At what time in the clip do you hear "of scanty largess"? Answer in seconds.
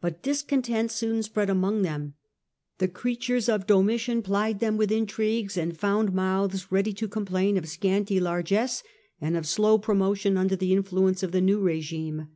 7.56-8.84